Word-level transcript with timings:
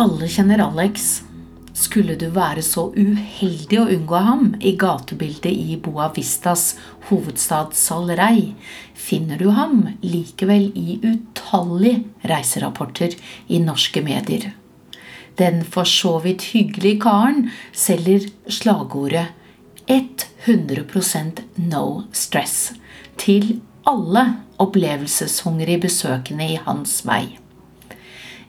Alle 0.00 0.28
kjenner 0.32 0.62
Alex. 0.64 1.22
Skulle 1.76 2.14
du 2.16 2.30
være 2.32 2.62
så 2.64 2.86
uheldig 2.94 3.76
å 3.76 3.88
unngå 3.92 4.20
ham 4.24 4.44
i 4.64 4.70
gatebildet 4.80 5.52
i 5.52 5.74
Boa 5.76 6.06
Vistas 6.14 6.78
hovedstad 7.10 7.74
Salrei, 7.76 8.54
finner 8.96 9.36
du 9.36 9.50
ham 9.52 9.82
likevel 10.00 10.70
i 10.72 10.96
utallige 11.04 12.30
reiserapporter 12.32 13.18
i 13.52 13.60
norske 13.60 14.00
medier. 14.06 14.54
Den 15.36 15.60
for 15.68 15.84
så 15.84 16.14
vidt 16.24 16.48
hyggelige 16.54 17.02
karen 17.04 17.50
selger 17.76 18.24
slagordet 18.48 19.26
100% 19.90 21.44
no 21.68 21.84
stress 22.16 22.56
til 23.20 23.52
alle 23.84 24.24
opplevelseshungrige 24.64 25.84
besøkende 25.84 26.48
i 26.54 26.58
hans 26.64 27.02
vei. 27.04 27.36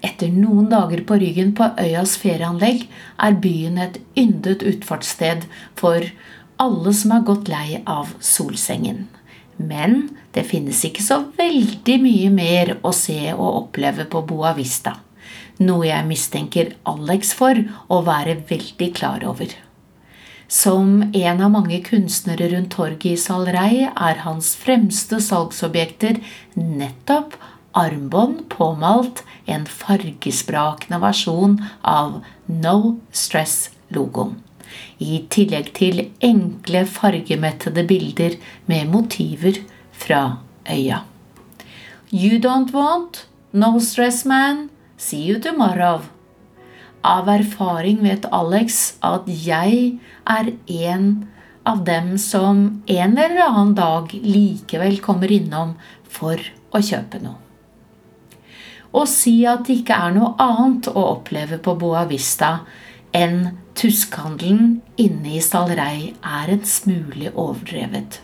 Etter 0.02 0.34
noen 0.34 0.70
dager 0.72 1.04
på 1.05 1.18
ryggen 1.22 1.54
på 1.58 1.68
øyas 1.80 2.16
ferieanlegg 2.22 2.88
er 3.22 3.40
byen 3.44 3.78
et 3.82 4.00
yndet 4.18 4.66
utfartssted 4.66 5.46
for 5.78 6.08
alle 6.62 6.94
som 6.98 7.14
har 7.16 7.26
gått 7.26 7.50
lei 7.52 7.82
av 7.86 8.16
solsengen. 8.22 9.06
Men 9.62 10.09
det 10.34 10.48
finnes 10.50 10.82
ikke 10.88 11.06
så 11.06 11.20
veldig 11.38 11.98
mye 12.02 12.30
mer 12.34 12.76
å 12.82 12.94
se 12.98 13.20
og 13.34 13.48
oppleve 13.66 14.08
på 14.09 14.23
Boa 14.30 14.56
Vista. 14.58 14.98
Noe 15.62 15.86
jeg 15.86 16.08
mistenker 16.09 16.72
Alex 16.90 17.36
for 17.38 17.59
å 17.92 18.02
være 18.06 18.40
veldig 18.50 18.90
klar 18.97 19.25
over. 19.28 19.52
Som 20.52 21.14
en 21.16 21.42
av 21.45 21.52
mange 21.53 21.78
kunstnere 21.86 22.50
rundt 22.52 22.73
torget 22.73 23.14
i 23.14 23.20
Salrei 23.20 23.86
er 23.88 24.23
hans 24.25 24.50
fremste 24.59 25.22
salgsobjekter 25.23 26.20
nettopp 26.58 27.38
armbånd 27.73 28.50
påmalt 28.50 29.23
en 29.45 29.66
fargesprakende 29.66 31.00
versjon 31.02 31.58
av 31.81 32.22
No 32.45 33.00
Stress-logoen. 33.11 34.38
I 35.03 35.25
tillegg 35.33 35.73
til 35.75 36.05
enkle, 36.23 36.86
fargemettede 36.88 37.83
bilder 37.88 38.38
med 38.72 38.91
motiver 38.91 39.59
fra 39.91 40.22
øya. 40.69 41.02
You 42.11 42.39
don't 42.39 42.72
want? 42.73 43.25
No 43.52 43.80
stress, 43.80 44.25
man. 44.25 44.69
See 44.97 45.25
you 45.28 45.39
tomorrow. 45.41 46.02
Av 47.03 47.28
erfaring 47.28 48.02
vet 48.03 48.28
Alex 48.31 48.95
at 49.03 49.28
jeg 49.28 50.00
er 50.30 50.52
en 50.67 51.08
av 51.66 51.83
dem 51.85 52.17
som 52.22 52.83
en 52.85 53.17
eller 53.17 53.44
annen 53.47 53.75
dag 53.75 54.13
likevel 54.13 55.00
kommer 55.03 55.31
innom 55.33 55.75
for 56.08 56.39
å 56.72 56.83
kjøpe 56.83 57.19
noe 57.23 57.50
og 58.92 59.08
si 59.08 59.42
at 59.47 59.66
det 59.67 59.81
ikke 59.81 59.97
er 60.08 60.16
noe 60.16 60.34
annet 60.42 60.89
å 60.92 61.06
oppleve 61.16 61.61
på 61.64 61.75
Boa 61.80 62.03
Vista 62.09 62.59
enn 63.16 63.53
tuskhandelen 63.78 64.81
inne 65.00 65.38
i 65.38 65.42
Stalrei 65.44 66.11
er 66.11 66.52
en 66.52 66.67
smule 66.67 67.31
overdrevet. 67.31 68.19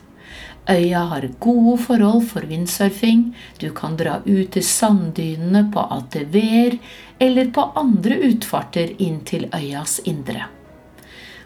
Øya 0.67 1.05
har 1.13 1.29
gode 1.39 1.77
forhold 1.79 2.25
for 2.27 2.43
windsurfing, 2.49 3.31
du 3.59 3.69
kan 3.71 3.95
dra 3.95 4.19
ut 4.25 4.51
til 4.51 4.65
sanddynene 4.67 5.63
på 5.71 5.85
ATV-er 5.95 6.75
eller 7.23 7.51
på 7.55 7.69
andre 7.79 8.19
utfarter 8.27 8.91
inn 8.99 9.21
til 9.23 9.47
øyas 9.55 10.01
indre. 10.03 10.49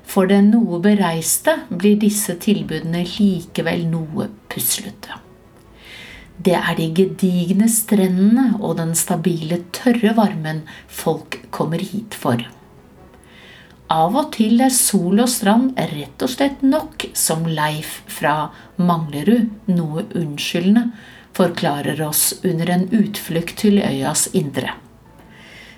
For 0.02 0.26
den 0.28 0.50
noe 0.52 0.82
bereiste 0.84 1.60
blir 1.70 2.02
disse 2.02 2.36
tilbudene 2.42 3.06
likevel 3.06 3.86
noe 3.94 4.32
puslete. 4.50 5.22
Det 6.42 6.56
er 6.58 6.78
de 6.78 6.88
gedigne 6.96 7.68
strendene 7.70 8.56
og 8.62 8.78
den 8.80 8.96
stabile, 8.98 9.60
tørre 9.76 10.16
varmen 10.18 10.64
folk 10.88 11.38
kommer 11.54 11.84
hit 11.84 12.16
for. 12.18 12.42
Av 13.92 14.16
og 14.16 14.30
til 14.38 14.64
er 14.64 14.72
sol 14.72 15.20
og 15.20 15.28
strand 15.30 15.74
rett 15.92 16.24
og 16.24 16.32
slett 16.32 16.62
nok, 16.64 17.10
som 17.14 17.44
Leif 17.44 17.98
fra 18.10 18.36
Manglerud 18.80 19.50
noe 19.76 20.06
unnskyldende 20.16 20.88
forklarer 21.36 22.00
oss 22.06 22.30
under 22.48 22.72
en 22.72 22.88
utflukt 22.96 23.58
til 23.60 23.82
øyas 23.84 24.30
indre. 24.38 24.78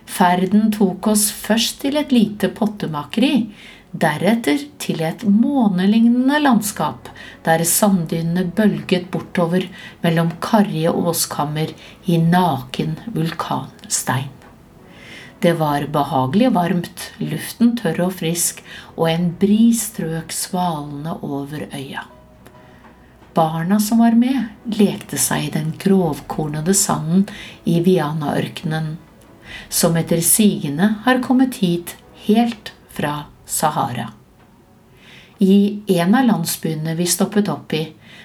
Ferden 0.06 0.70
tok 0.74 1.10
oss 1.10 1.30
først 1.34 1.82
til 1.82 1.98
et 1.98 2.14
lite 2.14 2.52
pottemakeri, 2.54 3.50
Deretter 3.94 4.58
til 4.82 5.04
et 5.06 5.22
månelignende 5.30 6.40
landskap 6.42 7.12
der 7.46 7.62
sanddynene 7.70 8.48
bølget 8.58 9.12
bortover 9.14 9.68
mellom 10.02 10.32
karrige 10.42 10.90
åskammer 10.90 11.70
i 12.10 12.18
naken 12.18 12.96
vulkanstein. 13.14 14.32
Det 15.44 15.54
var 15.60 15.86
behagelig 15.94 16.50
varmt, 16.56 17.04
luften 17.20 17.76
tørr 17.78 18.00
og 18.06 18.16
frisk, 18.18 18.64
og 18.96 19.10
en 19.12 19.28
bris 19.38 19.84
strøk 19.92 20.32
svalende 20.34 21.18
over 21.20 21.68
øya. 21.76 22.06
Barna 23.36 23.80
som 23.84 24.00
var 24.00 24.16
med, 24.18 24.48
lekte 24.78 25.20
seg 25.22 25.50
i 25.50 25.52
den 25.54 25.74
grovkornede 25.84 26.74
sanden 26.74 27.28
i 27.66 27.80
Viana-ørkenen, 27.84 28.96
som 29.70 30.00
etter 30.00 30.24
sigende 30.24 30.94
har 31.04 31.22
kommet 31.26 31.60
hit 31.62 31.98
helt 32.26 32.72
fra 32.94 33.26
Sahara. 33.46 34.12
I 35.44 35.82
en 35.88 36.16
av 36.16 36.26
landsbyene 36.26 36.96
vi 36.96 37.06
stoppet 37.10 37.50
opp 37.50 37.74
i, 37.74 37.84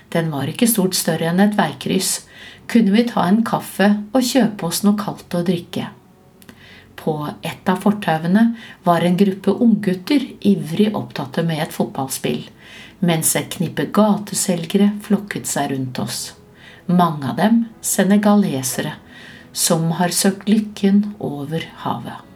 den 0.08 0.30
var 0.30 0.48
ikke 0.48 0.68
stort 0.70 0.96
større 0.96 1.30
enn 1.30 1.40
et 1.42 1.56
veikryss, 1.58 2.26
kunne 2.68 2.92
vi 2.94 3.06
ta 3.08 3.24
en 3.26 3.40
kaffe 3.46 3.88
og 4.12 4.24
kjøpe 4.24 4.68
oss 4.68 4.82
noe 4.84 4.98
kaldt 5.00 5.34
å 5.34 5.42
drikke. 5.46 5.88
På 6.98 7.14
et 7.46 7.70
av 7.70 7.80
fortauene 7.82 8.44
var 8.84 9.06
en 9.06 9.16
gruppe 9.16 9.54
unggutter 9.54 10.24
ivrig 10.52 10.90
opptatte 10.98 11.44
med 11.46 11.62
et 11.64 11.74
fotballspill, 11.74 12.44
mens 13.00 13.34
et 13.38 13.50
knippe 13.54 13.88
gateselgere 13.94 14.92
flokket 15.06 15.48
seg 15.48 15.72
rundt 15.72 16.02
oss. 16.02 16.20
Mange 16.86 17.30
av 17.30 17.36
dem 17.40 17.64
senegalesere, 17.80 18.96
som 19.52 19.90
har 19.98 20.14
søkt 20.14 20.48
lykken 20.50 21.04
over 21.18 21.64
havet. 21.84 22.27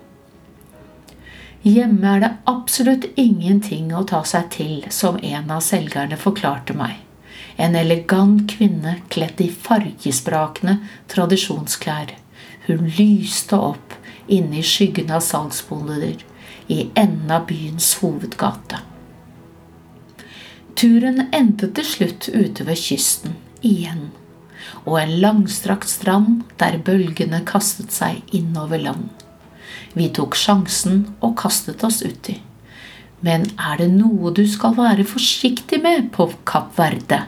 Hjemme 1.63 2.17
er 2.17 2.23
det 2.25 2.31
absolutt 2.51 3.05
ingenting 3.15 3.93
å 3.95 4.03
ta 4.11 4.25
seg 4.27 4.49
til, 4.51 4.73
som 4.91 5.21
en 5.23 5.51
av 5.55 5.63
selgerne 5.63 6.19
forklarte 6.19 6.75
meg. 6.75 6.97
En 7.55 7.77
elegant 7.79 8.49
kvinne 8.51 8.97
kledd 9.15 9.39
i 9.45 9.47
fargesprakende 9.47 10.81
tradisjonsklær. 11.13 12.17
Hun 12.67 12.91
lyste 12.99 13.55
opp 13.55 13.95
inne 14.27 14.59
i 14.59 14.67
skyggen 14.67 15.15
av 15.15 15.23
salgsboder 15.23 16.25
i 16.67 16.81
enden 16.99 17.31
av 17.31 17.47
byens 17.47 17.93
hovedgate. 18.03 18.83
Turen 20.75 21.29
endte 21.31 21.71
til 21.77 21.87
slutt 21.87 22.31
ute 22.33 22.67
ved 22.67 22.81
kysten 22.81 23.39
igjen, 23.63 24.09
og 24.83 24.99
en 24.99 25.19
langstrakt 25.23 25.91
strand 25.91 26.43
der 26.59 26.83
bølgene 26.83 27.45
kastet 27.47 27.95
seg 27.95 28.35
innover 28.35 28.83
land. 28.83 29.22
Vi 29.99 30.09
tok 30.17 30.37
sjansen 30.39 31.05
og 31.21 31.37
kastet 31.41 31.85
oss 31.85 32.01
uti. 32.05 32.39
Men 33.23 33.45
er 33.61 33.79
det 33.79 33.91
noe 33.93 34.33
du 34.35 34.43
skal 34.51 34.75
være 34.79 35.07
forsiktig 35.07 35.79
med 35.85 36.09
på 36.15 36.27
Kapp 36.49 36.73
Verde, 36.79 37.21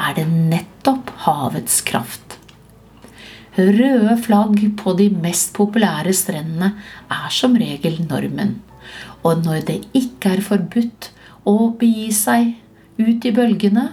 er 0.00 0.14
det 0.16 0.28
nettopp 0.30 1.12
havets 1.26 1.82
kraft. 1.84 2.38
Røde 3.58 4.16
flagg 4.24 4.62
på 4.80 4.94
de 4.96 5.10
mest 5.12 5.52
populære 5.58 6.14
strendene 6.16 6.72
er 7.12 7.28
som 7.36 7.58
regel 7.60 8.00
normen. 8.06 8.62
Og 9.28 9.44
når 9.44 9.66
det 9.68 9.78
ikke 9.92 10.38
er 10.38 10.44
forbudt 10.46 11.10
å 11.44 11.68
begi 11.76 12.08
seg 12.16 12.54
ut 12.96 13.28
i 13.28 13.34
bølgene, 13.36 13.90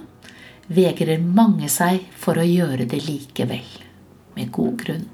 vegrer 0.71 1.19
mange 1.19 1.67
seg 1.67 2.05
for 2.15 2.39
å 2.39 2.47
gjøre 2.47 2.87
det 2.87 3.03
likevel. 3.03 3.67
Med 4.37 4.53
god 4.55 4.77
grunn. 4.79 5.07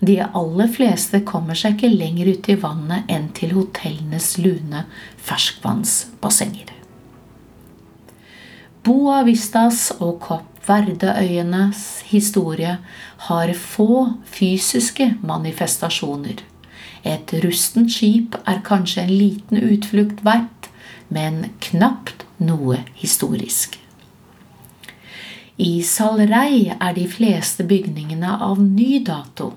De 0.00 0.18
aller 0.22 0.68
fleste 0.72 1.20
kommer 1.26 1.58
seg 1.58 1.76
ikke 1.76 1.92
lenger 1.92 2.32
ut 2.34 2.50
i 2.50 2.58
vannet 2.60 3.08
enn 3.12 3.30
til 3.36 3.54
hotellenes 3.56 4.36
lune 4.42 4.84
ferskvannsbassenger. 5.28 6.74
Boa 8.86 9.22
Vistas 9.26 9.88
og 9.98 10.20
Kopp 10.24 10.46
Verdeøyenes 10.68 11.82
historie 12.10 12.76
har 13.28 13.52
få 13.56 14.14
fysiske 14.28 15.14
manifestasjoner. 15.24 16.42
Et 17.08 17.34
rustent 17.44 17.92
skip 17.92 18.36
er 18.44 18.62
kanskje 18.66 19.04
en 19.06 19.12
liten 19.12 19.60
utflukt 19.60 20.24
verdt, 20.26 20.68
men 21.08 21.46
knapt 21.64 22.26
noe 22.38 22.82
historisk. 23.00 23.78
I 25.58 25.82
Salrei 25.82 26.68
er 26.70 26.92
de 26.94 27.04
fleste 27.10 27.64
bygningene 27.66 28.36
av 28.46 28.60
ny 28.62 29.00
dato. 29.02 29.48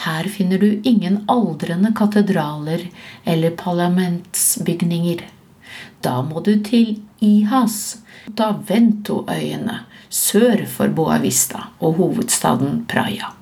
Her 0.00 0.24
finner 0.32 0.58
du 0.58 0.80
ingen 0.88 1.18
aldrende 1.28 1.90
katedraler 1.92 2.86
eller 3.28 3.52
parlamentsbygninger. 3.60 5.20
Da 6.00 6.22
må 6.24 6.40
du 6.40 6.54
til 6.64 6.96
Ihas, 7.20 7.98
Davento-øyene, 8.24 9.82
sør 10.08 10.64
for 10.64 10.88
Boavista 10.96 11.66
og 11.76 12.00
hovedstaden 12.00 12.86
Praia. 12.88 13.34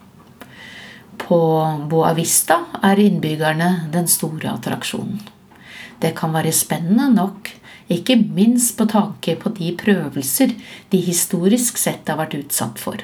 På 1.22 1.38
Boavista 1.86 2.64
er 2.82 2.98
innbyggerne 2.98 3.92
den 3.94 4.10
store 4.10 4.56
attraksjonen. 4.56 5.22
Det 6.02 6.16
kan 6.18 6.34
være 6.34 6.50
spennende 6.50 7.12
nok, 7.14 7.52
ikke 7.98 8.18
minst 8.20 8.76
på 8.78 8.86
tanke 8.90 9.36
på 9.40 9.52
de 9.56 9.72
prøvelser 9.78 10.54
de 10.92 11.00
historisk 11.02 11.80
sett 11.80 12.08
har 12.08 12.20
vært 12.20 12.38
utsatt 12.38 12.80
for. 12.82 13.02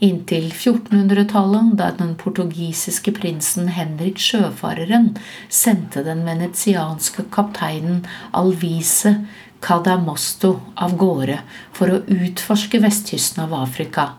Inntil 0.00 0.46
1400-tallet, 0.48 1.74
da 1.76 1.90
den 1.98 2.14
portugisiske 2.16 3.12
prinsen 3.18 3.68
Henrik 3.76 4.16
Sjøfareren 4.22 5.10
sendte 5.52 6.00
den 6.06 6.22
venetianske 6.24 7.26
kapteinen 7.34 8.06
Alvise 8.32 9.18
Cadamosto 9.60 10.54
av 10.80 10.96
gårde 10.96 11.42
for 11.76 11.92
å 11.92 12.00
utforske 12.08 12.80
vestkysten 12.80 13.44
av 13.44 13.52
Afrika, 13.58 14.14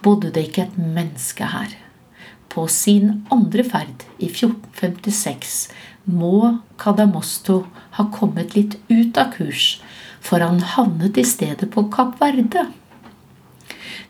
bodde 0.00 0.32
det 0.32 0.48
ikke 0.48 0.70
et 0.70 0.78
menneske 0.80 1.50
her. 1.52 1.74
På 2.48 2.64
sin 2.72 3.26
andre 3.28 3.66
ferd, 3.68 4.06
i 4.16 4.30
1456, 4.30 5.66
må 6.06 6.58
Kadamosto 6.78 7.64
ha 7.98 8.06
kommet 8.14 8.54
litt 8.56 8.78
ut 8.88 9.18
av 9.18 9.32
kurs, 9.36 9.76
for 10.20 10.42
han 10.42 10.60
havnet 10.74 11.18
i 11.18 11.24
stedet 11.26 11.68
på 11.74 11.86
Kapp 11.92 12.20
Verde. 12.22 12.66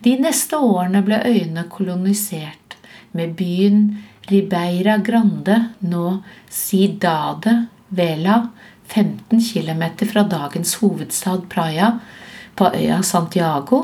De 0.04 0.12
neste 0.20 0.58
årene 0.60 1.02
ble 1.04 1.18
øyene 1.24 1.64
kolonisert 1.72 2.76
med 3.16 3.34
byen 3.38 3.96
Ribeira 4.28 4.98
Grande, 4.98 5.56
nå 5.80 6.20
Cidade 6.52 7.66
Vela, 7.88 8.48
15 8.86 9.40
km 9.40 9.84
fra 10.06 10.22
dagens 10.28 10.76
hovedstad 10.82 11.48
Praia, 11.50 11.98
på 12.56 12.70
øya 12.74 13.02
Santiago, 13.02 13.82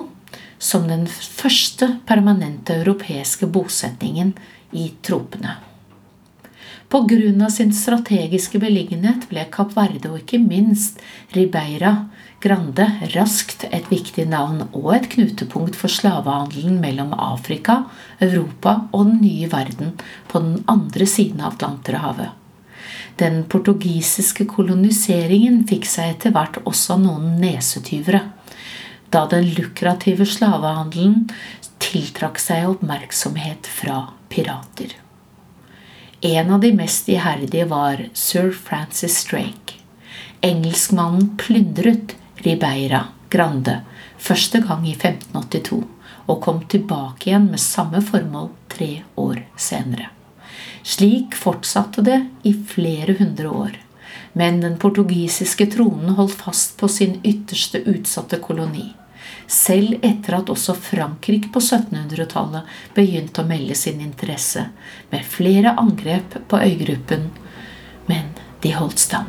som 0.58 0.86
den 0.88 1.06
første 1.06 1.88
permanente 2.06 2.76
europeiske 2.80 3.46
bosetningen 3.50 4.32
i 4.72 4.88
tropene. 5.02 5.71
Av 6.92 7.48
sin 7.48 7.70
strategiske 7.72 8.58
beliggenhet 8.60 9.24
ble 9.30 9.46
Kapp 9.54 9.70
Verde 9.72 10.10
og 10.10 10.18
ikke 10.18 10.36
minst 10.42 10.98
Ribeira 11.32 11.94
Grande 12.42 12.84
raskt 13.14 13.64
et 13.70 13.86
viktig 13.88 14.26
navn 14.28 14.64
og 14.74 14.88
et 14.96 15.06
knutepunkt 15.14 15.76
for 15.78 15.88
slavehandelen 15.92 16.80
mellom 16.82 17.14
Afrika, 17.14 17.84
Europa 18.20 18.74
og 18.90 19.06
den 19.06 19.20
nye 19.22 19.48
verden 19.48 19.94
på 20.28 20.42
den 20.42 20.58
andre 20.68 21.06
siden 21.08 21.40
av 21.40 21.54
Atlanterhavet. 21.54 22.34
Den 23.16 23.44
portugisiske 23.48 24.44
koloniseringen 24.50 25.62
fikk 25.70 25.88
seg 25.88 26.16
etter 26.16 26.34
hvert 26.34 26.58
også 26.66 26.98
noen 27.00 27.38
nesetyvere, 27.40 28.24
da 29.14 29.24
den 29.30 29.48
lukrative 29.54 30.26
slavehandelen 30.28 31.30
tiltrakk 31.80 32.42
seg 32.42 32.68
oppmerksomhet 32.74 33.70
fra 33.80 34.02
pirater. 34.32 35.01
En 36.24 36.50
av 36.50 36.60
de 36.60 36.72
mest 36.72 37.08
iherdige 37.08 37.64
var 37.64 38.08
sir 38.14 38.52
Francis 38.52 39.24
Drake. 39.24 39.74
Engelskmannen 40.40 41.36
plyndret 41.36 42.14
Ribeira 42.36 43.00
Grande 43.28 43.80
første 44.18 44.60
gang 44.62 44.86
i 44.86 44.94
1582 44.94 45.80
og 46.30 46.38
kom 46.44 46.62
tilbake 46.70 47.26
igjen 47.26 47.50
med 47.50 47.58
samme 47.58 48.04
formål 48.06 48.52
tre 48.70 48.90
år 49.18 49.42
senere. 49.58 50.12
Slik 50.86 51.34
fortsatte 51.34 52.06
det 52.06 52.20
i 52.46 52.54
flere 52.54 53.18
hundre 53.18 53.50
år. 53.50 53.74
Men 54.38 54.62
den 54.62 54.78
portugisiske 54.78 55.72
tronen 55.74 56.14
holdt 56.14 56.38
fast 56.38 56.78
på 56.78 56.86
sin 56.86 57.18
ytterste 57.26 57.82
utsatte 57.82 58.38
koloni 58.38 58.92
selv 59.52 59.98
etter 60.00 60.38
at 60.38 60.50
også 60.52 60.74
Frankrike 60.78 61.50
på 61.52 61.60
1700-tallet 61.60 62.68
begynte 62.96 63.42
å 63.42 63.48
melde 63.48 63.76
sin 63.78 64.00
interesse, 64.04 64.66
med 65.12 65.28
flere 65.28 65.74
angrep 65.80 66.38
på 66.48 66.62
øygruppen, 66.62 67.28
men 68.08 68.32
de 68.64 68.74
holdt 68.78 69.02
stand. 69.02 69.28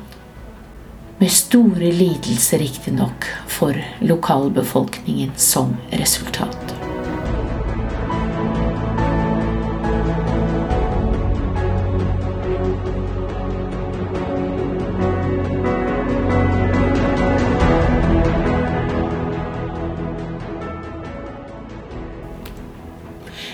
Med 1.20 1.31
store 1.31 1.92
lidelser, 1.94 2.64
riktignok, 2.64 3.28
for 3.48 3.78
lokalbefolkningen 4.04 5.36
som 5.40 5.75
resultat. 5.92 6.82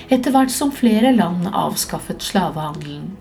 Etter 0.09 0.33
hvert 0.33 0.50
som 0.50 0.71
flere 0.73 1.11
land 1.13 1.45
avskaffet 1.53 2.23
slavehandelen, 2.25 3.11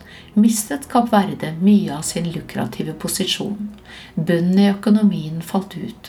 mistet 0.40 0.87
Kapp 0.88 1.11
Verde 1.12 1.50
mye 1.61 1.93
av 1.99 2.06
sin 2.08 2.31
lukrative 2.32 2.94
posisjon. 2.96 3.69
Bunnen 4.14 4.62
i 4.62 4.70
økonomien 4.70 5.43
falt 5.44 5.76
ut. 5.76 6.08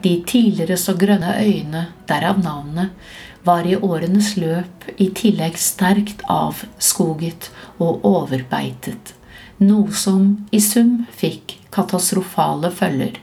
De 0.00 0.14
tidligere 0.24 0.78
så 0.80 0.94
grønne 0.96 1.34
øyene, 1.42 1.84
derav 2.08 2.40
navnet, 2.40 2.96
var 3.44 3.68
i 3.68 3.76
årenes 3.76 4.32
løp 4.40 4.88
i 4.96 5.10
tillegg 5.12 5.60
sterkt 5.60 6.24
avskoget 6.32 7.50
og 7.76 8.06
overbeitet, 8.08 9.12
noe 9.60 9.92
som 9.92 10.48
i 10.48 10.62
sum 10.64 11.02
fikk 11.20 11.58
katastrofale 11.74 12.72
følger 12.72 13.20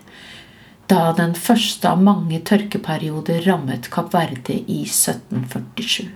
da 0.91 1.11
den 1.15 1.31
første 1.39 1.87
av 1.87 2.01
mange 2.03 2.41
tørkeperioder 2.47 3.45
rammet 3.47 3.87
Kapp 3.93 4.11
Verde 4.11 4.57
i 4.59 4.81
1747. 4.83 6.09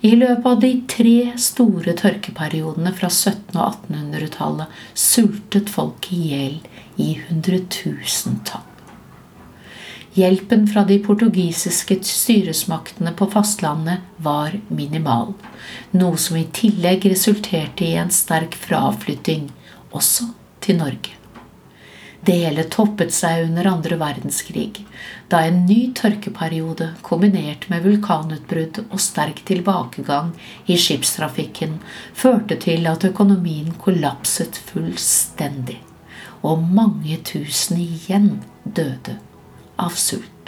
I 0.00 0.14
løpet 0.16 0.46
av 0.48 0.60
de 0.62 0.70
tre 0.88 1.16
store 1.36 1.92
tørkeperiodene 1.98 2.92
fra 2.96 3.10
1700- 3.12 3.60
og 3.60 3.74
1800-tallet 3.90 4.80
sultet 4.96 5.68
folk 5.68 6.08
i 6.16 6.20
hjel 6.30 6.54
i 6.96 7.10
hundretusentall. 7.26 8.64
Hjelpen 10.16 10.64
fra 10.72 10.86
de 10.88 10.96
portugisiske 11.04 12.00
styresmaktene 12.02 13.12
på 13.14 13.28
fastlandet 13.30 14.08
var 14.24 14.56
minimal, 14.72 15.36
noe 15.92 16.18
som 16.18 16.40
i 16.40 16.48
tillegg 16.56 17.04
resulterte 17.12 17.86
i 17.86 17.94
en 18.00 18.10
sterk 18.10 18.56
fraflytting, 18.58 19.50
også 19.92 20.32
til 20.64 20.80
Norge. 20.80 21.19
Det 22.20 22.34
hele 22.36 22.66
toppet 22.68 23.14
seg 23.16 23.46
under 23.46 23.64
andre 23.70 23.96
verdenskrig, 24.00 24.82
da 25.32 25.40
en 25.48 25.62
ny 25.64 25.78
tørkeperiode 25.96 26.90
kombinert 27.06 27.64
med 27.72 27.86
vulkanutbrudd 27.86 28.82
og 28.82 28.98
sterk 29.00 29.40
tilbakegang 29.48 30.34
i 30.68 30.76
skipstrafikken 30.76 31.78
førte 32.12 32.58
til 32.60 32.84
at 32.90 33.06
økonomien 33.08 33.72
kollapset 33.80 34.60
fullstendig, 34.68 35.78
og 36.44 36.60
mange 36.80 37.16
tusen 37.24 37.80
igjen 37.86 38.34
døde 38.64 39.16
av 39.80 39.96
sult. 39.96 40.39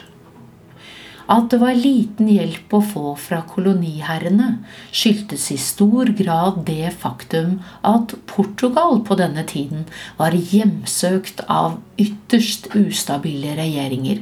At 1.32 1.48
det 1.48 1.62
var 1.62 1.78
liten 1.78 2.26
hjelp 2.28 2.74
å 2.76 2.82
få 2.84 3.12
fra 3.16 3.38
koloniherrene, 3.48 4.48
skyldtes 4.92 5.46
i 5.54 5.56
stor 5.56 6.10
grad 6.18 6.58
det 6.66 6.90
faktum 7.00 7.54
at 7.88 8.12
Portugal 8.28 8.98
på 9.06 9.16
denne 9.16 9.44
tiden 9.48 9.86
var 10.18 10.36
hjemsøkt 10.36 11.40
av 11.48 11.78
ytterst 12.02 12.68
ustabile 12.76 13.54
regjeringer, 13.56 14.20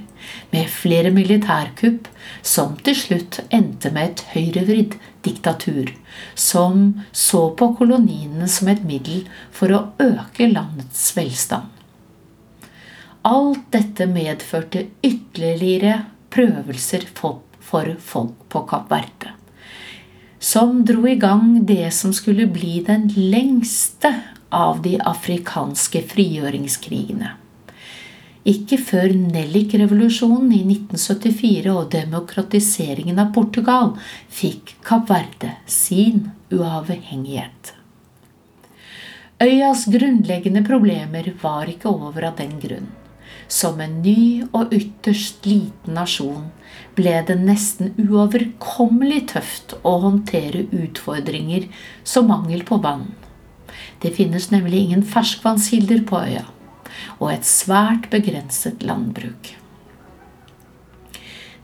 med 0.52 0.70
flere 0.70 1.10
militærkupp 1.16 2.06
som 2.46 2.78
til 2.86 2.98
slutt 3.02 3.40
endte 3.48 3.90
med 3.90 4.12
et 4.12 4.24
høyrevridd 4.36 4.94
diktatur, 5.26 5.90
som 6.38 6.86
så 7.10 7.42
på 7.58 7.72
koloniene 7.80 8.46
som 8.46 8.70
et 8.70 8.86
middel 8.86 9.26
for 9.50 9.74
å 9.74 9.82
øke 9.98 10.46
landets 10.52 11.10
velstand. 11.18 11.66
Alt 13.26 13.66
dette 13.74 14.06
medførte 14.06 14.86
ytterligere 15.02 16.04
prøvelser 16.30 17.06
for 17.14 17.42
folk 18.00 18.48
på 18.48 18.64
Kapp 18.70 18.90
Verde. 18.90 19.34
Som 20.40 20.84
dro 20.88 21.04
i 21.08 21.18
gang 21.20 21.58
det 21.68 21.92
som 21.92 22.14
skulle 22.16 22.46
bli 22.48 22.80
den 22.86 23.10
lengste 23.14 24.14
av 24.48 24.80
de 24.82 24.96
afrikanske 24.98 26.02
frigjøringskrigene. 26.10 27.34
Ikke 28.48 28.78
før 28.80 29.12
Nellik-revolusjonen 29.12 30.48
i 30.56 30.62
1974 30.64 31.74
og 31.74 31.90
demokratiseringen 31.92 33.20
av 33.20 33.34
Portugal 33.36 33.92
fikk 34.32 34.78
Kapp 34.86 35.10
Verde 35.12 35.52
sin 35.68 36.30
uavhengighet. 36.48 37.74
Øyas 39.40 39.84
grunnleggende 39.92 40.64
problemer 40.64 41.30
var 41.42 41.68
ikke 41.68 41.92
over 41.92 42.30
av 42.30 42.40
den 42.40 42.56
grunn. 42.60 42.88
Som 43.50 43.80
en 43.82 43.96
ny 44.04 44.44
og 44.54 44.70
ytterst 44.74 45.46
liten 45.48 45.96
nasjon 45.98 46.50
ble 46.94 47.16
det 47.26 47.34
nesten 47.42 47.90
uoverkommelig 47.98 49.24
tøft 49.32 49.74
å 49.82 49.96
håndtere 50.04 50.68
utfordringer 50.70 51.66
som 52.06 52.30
mangel 52.30 52.62
på 52.68 52.78
vann. 52.84 53.08
Det 54.02 54.14
finnes 54.14 54.50
nemlig 54.54 54.84
ingen 54.84 55.02
ferskvannskilder 55.02 56.04
på 56.06 56.20
øya, 56.28 56.44
og 57.18 57.32
et 57.32 57.48
svært 57.48 58.06
begrenset 58.12 58.86
landbruk. 58.86 59.56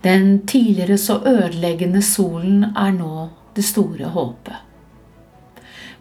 Den 0.02 0.42
tidligere 0.46 0.98
så 0.98 1.20
ødeleggende 1.22 2.02
solen 2.04 2.72
er 2.74 2.92
nå 2.98 3.28
det 3.56 3.64
store 3.66 4.10
håpet. 4.14 4.58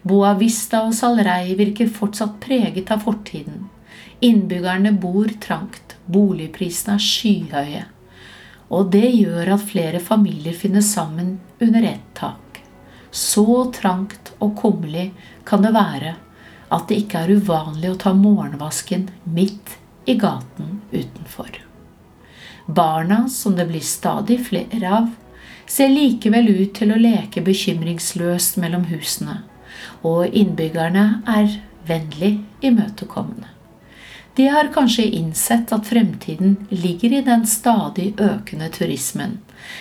Boavista 0.06 0.84
og 0.86 0.94
Salrei 0.94 1.56
virker 1.58 1.88
fortsatt 1.90 2.36
preget 2.42 2.92
av 2.94 3.02
fortiden. 3.06 3.64
Innbyggerne 4.24 4.94
bor 4.96 5.28
trangt, 5.40 5.96
boligprisene 6.06 6.96
er 6.96 7.04
skyhøye. 7.04 7.82
Og 8.72 8.90
det 8.90 9.10
gjør 9.12 9.52
at 9.54 9.66
flere 9.68 10.00
familier 10.02 10.56
finner 10.56 10.84
sammen 10.84 11.36
under 11.62 11.84
ett 11.86 12.06
tak. 12.18 12.62
Så 13.10 13.70
trangt 13.76 14.32
og 14.40 14.56
kummerlig 14.60 15.10
kan 15.48 15.62
det 15.64 15.74
være 15.76 16.16
at 16.72 16.88
det 16.88 16.98
ikke 17.04 17.22
er 17.22 17.36
uvanlig 17.38 17.92
å 17.92 18.00
ta 18.00 18.12
morgenvasken 18.16 19.06
midt 19.36 19.76
i 20.08 20.16
gaten 20.18 20.80
utenfor. 20.90 21.60
Barna, 22.66 23.28
som 23.30 23.54
det 23.56 23.68
blir 23.68 23.84
stadig 23.84 24.40
flere 24.48 24.90
av, 24.90 25.10
ser 25.66 25.92
likevel 25.92 26.48
ut 26.50 26.74
til 26.78 26.94
å 26.94 27.00
leke 27.00 27.44
bekymringsløst 27.46 28.58
mellom 28.62 28.88
husene, 28.90 29.40
og 30.02 30.34
innbyggerne 30.34 31.06
er 31.30 31.60
vennlig 31.86 32.40
imøtekommende. 32.66 33.55
De 34.36 34.48
har 34.52 34.68
kanskje 34.68 35.04
innsett 35.16 35.72
at 35.72 35.86
fremtiden 35.88 36.56
ligger 36.68 37.12
i 37.12 37.22
den 37.24 37.46
stadig 37.48 38.10
økende 38.20 38.68
turismen, 38.68 39.38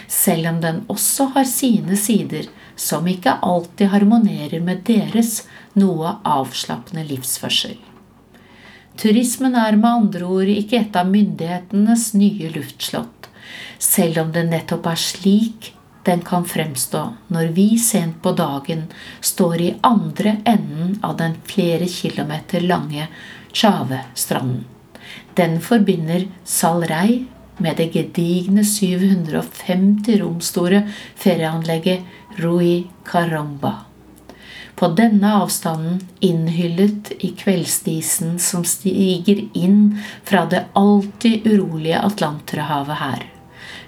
selv 0.08 0.48
om 0.48 0.62
den 0.64 0.80
også 0.88 1.28
har 1.36 1.44
sine 1.50 1.98
sider 2.00 2.48
som 2.80 3.08
ikke 3.12 3.36
alltid 3.44 3.92
harmonerer 3.92 4.64
med 4.64 4.86
deres 4.88 5.42
noe 5.76 6.16
avslappende 6.24 7.04
livsførsel. 7.10 7.76
Turismen 8.96 9.60
er 9.60 9.76
med 9.76 9.92
andre 9.92 10.24
ord 10.24 10.52
ikke 10.52 10.80
et 10.86 10.96
av 10.96 11.12
myndighetenes 11.12 12.14
nye 12.16 12.48
luftslott, 12.56 13.28
selv 13.80 14.24
om 14.24 14.32
det 14.32 14.48
nettopp 14.48 14.88
er 14.88 15.02
slik 15.04 15.75
den 16.06 16.22
kan 16.22 16.46
fremstå 16.46 17.02
når 17.34 17.54
vi 17.58 17.68
sent 17.82 18.22
på 18.24 18.32
dagen 18.38 18.86
står 19.22 19.62
i 19.62 19.72
andre 19.82 20.38
enden 20.46 21.00
av 21.04 21.18
den 21.18 21.38
flere 21.44 21.88
kilometer 21.90 22.62
lange 22.62 23.08
Tjave-stranden. 23.56 24.66
Den 25.36 25.62
forbinder 25.62 26.28
Salrei 26.44 27.26
med 27.58 27.78
det 27.78 27.90
gedigne 27.94 28.64
750 28.68 30.20
rom 30.20 30.42
store 30.42 30.84
ferieanlegget 31.16 32.40
Rui 32.44 32.88
Caramba. 33.08 33.74
På 34.76 34.88
denne 34.92 35.32
avstanden, 35.40 36.02
innhyllet 36.20 37.14
i 37.20 37.32
kveldsdisen 37.38 38.36
som 38.44 38.66
stiger 38.68 39.40
inn 39.56 40.02
fra 40.24 40.44
det 40.52 40.66
alltid 40.74 41.48
urolige 41.48 42.02
Atlanterhavet 42.04 43.00
her, 43.00 43.24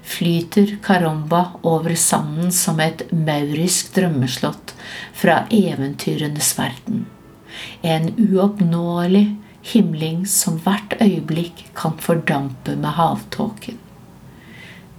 flyter 0.08 0.78
Caromba 0.84 1.44
over 1.68 1.96
sanden 1.96 2.52
som 2.52 2.80
et 2.80 3.04
maurisk 3.12 3.92
drømmeslott 3.96 4.74
fra 5.14 5.42
eventyrenes 5.52 6.54
verden. 6.60 7.06
En 7.82 8.14
uoppnåelig 8.16 9.26
himling 9.74 10.24
som 10.30 10.62
hvert 10.64 10.96
øyeblikk 11.02 11.66
kan 11.76 11.98
fordampe 12.00 12.78
med 12.80 12.96
havtåken. 13.00 13.78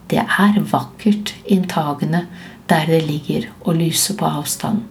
Det 0.08 0.24
er 0.24 0.60
vakkert 0.72 1.34
inntagende 1.44 2.26
der 2.68 2.86
det 2.88 3.02
ligger 3.08 3.48
og 3.60 3.80
lyser 3.80 4.16
på 4.20 4.28
avstand. 4.28 4.84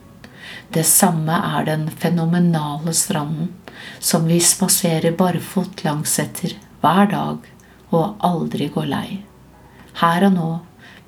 Det 0.74 0.86
samme 0.86 1.38
er 1.58 1.66
den 1.66 1.88
fenomenale 1.90 2.94
stranden 2.94 3.54
som 4.00 4.26
vi 4.30 4.40
spaserer 4.42 5.14
barfot 5.18 5.84
langsetter 5.86 6.58
hver 6.82 7.10
dag 7.14 7.50
og 7.94 8.16
aldri 8.26 8.70
går 8.74 8.90
lei. 8.90 9.10
Her 10.02 10.28
og 10.28 10.36
nå, 10.36 10.50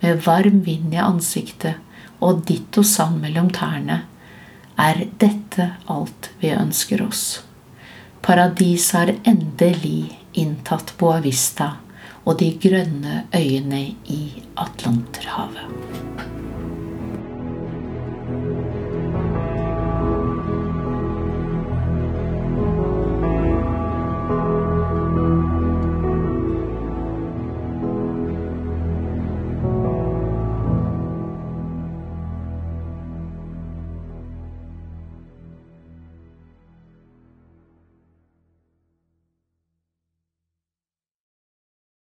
med 0.02 0.24
varm 0.26 0.64
vind 0.66 0.94
i 0.96 1.02
ansiktet 1.04 1.76
og 2.26 2.44
ditto 2.48 2.84
sand 2.84 3.20
mellom 3.24 3.52
tærne, 3.54 4.02
er 4.80 5.04
dette 5.22 5.68
alt 5.92 6.32
vi 6.40 6.54
ønsker 6.56 7.04
oss. 7.06 7.42
Paradiset 8.24 8.96
har 8.96 9.14
endelig 9.28 10.18
inntatt 10.40 10.96
Boa 11.00 11.20
Vista 11.24 11.74
og 12.26 12.40
de 12.40 12.52
grønne 12.62 13.24
øyene 13.36 13.86
i 14.12 14.22
Atlanterhavet. 14.60 16.29